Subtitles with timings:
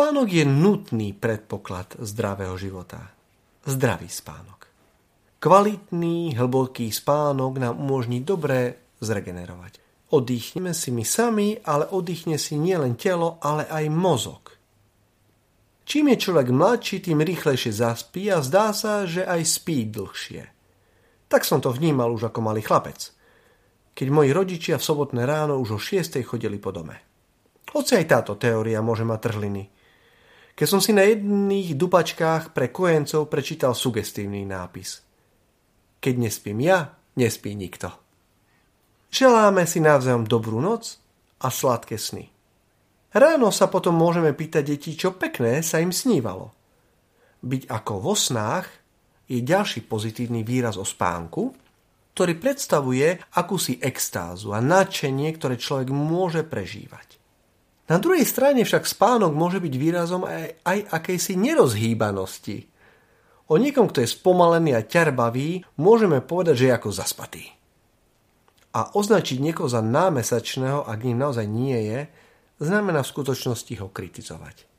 [0.00, 3.12] Spánok je nutný predpoklad zdravého života.
[3.68, 4.64] Zdravý spánok.
[5.36, 9.76] Kvalitný, hlboký spánok nám umožní dobre zregenerovať.
[10.16, 14.56] Oddychneme si my sami, ale oddychne si nielen telo, ale aj mozog.
[15.84, 20.48] Čím je človek mladší, tým rýchlejšie zaspí a zdá sa, že aj spí dlhšie.
[21.28, 23.12] Tak som to vnímal už ako malý chlapec.
[23.92, 26.24] Keď moji rodičia v sobotné ráno už o 6.
[26.24, 26.96] chodili po dome.
[27.76, 29.64] Hoci aj táto teória môže mať trhliny.
[30.60, 35.00] Keď som si na jedných dupačkách pre kojencov prečítal sugestívny nápis.
[36.04, 37.88] Keď nespím ja, nespí nikto.
[39.08, 41.00] Želáme si navzájom dobrú noc
[41.40, 42.28] a sladké sny.
[43.16, 46.52] Ráno sa potom môžeme pýtať deti, čo pekné sa im snívalo.
[47.40, 48.68] Byť ako vo snách
[49.32, 51.56] je ďalší pozitívny výraz o spánku,
[52.12, 57.19] ktorý predstavuje akúsi extázu a nadšenie, ktoré človek môže prežívať.
[57.90, 62.70] Na druhej strane však spánok môže byť výrazom aj, aj akejsi nerozhýbanosti.
[63.50, 67.44] O niekom, kto je spomalený a ťarbavý, môžeme povedať, že je ako zaspatý.
[68.70, 72.00] A označiť niekoho za námesačného, ak ním naozaj nie je,
[72.62, 74.70] znamená v skutočnosti ho kritizovať.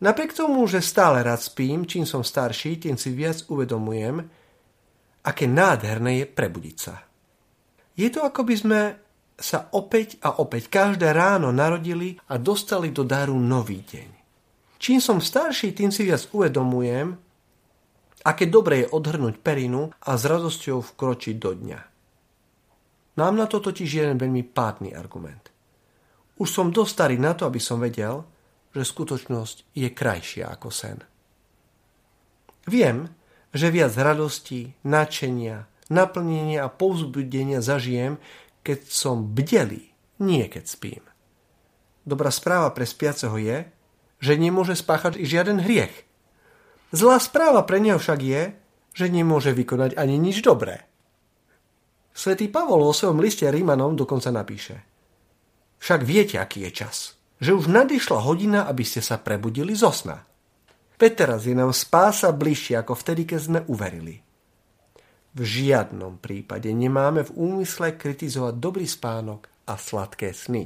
[0.00, 4.24] Napriek tomu, že stále rád spím, čím som starší, tým si viac uvedomujem,
[5.28, 7.04] aké nádherné je prebudiť sa.
[7.96, 8.80] Je to ako by sme
[9.36, 14.08] sa opäť a opäť každé ráno narodili a dostali do daru nový deň.
[14.80, 17.16] Čím som starší, tým si viac uvedomujem,
[18.24, 21.80] aké dobre je odhrnúť perinu a s radosťou vkročiť do dňa.
[23.16, 25.48] Mám na to totiž jeden veľmi pádny argument.
[26.36, 28.24] Už som dosť starý na to, aby som vedel,
[28.76, 31.00] že skutočnosť je krajšia ako sen.
[32.68, 33.08] Viem,
[33.56, 38.20] že viac radosti, nadšenia, naplnenia a povzbudenia zažijem,
[38.66, 41.04] keď som bdelý, nie keď spím.
[42.02, 43.70] Dobrá správa pre spiaceho je,
[44.18, 45.94] že nemôže spáchať žiaden hriech.
[46.90, 48.42] Zlá správa pre neho však je,
[48.90, 50.82] že nemôže vykonať ani nič dobré.
[52.16, 54.82] Svetý Pavol vo svojom liste Rímanom dokonca napíše
[55.78, 56.96] Však viete, aký je čas,
[57.38, 60.24] že už nadišla hodina, aby ste sa prebudili zo sna.
[60.96, 64.25] Veď teraz je nám spása bližšie ako vtedy, keď sme uverili.
[65.36, 70.64] V žiadnom prípade nemáme v úmysle kritizovať dobrý spánok a sladké sny.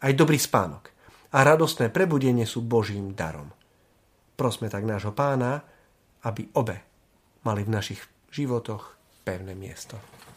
[0.00, 0.88] Aj dobrý spánok
[1.36, 3.52] a radostné prebudenie sú Božím darom.
[4.40, 5.60] Prosme tak nášho pána,
[6.24, 6.80] aby obe
[7.44, 8.00] mali v našich
[8.32, 10.00] životoch pevné miesto.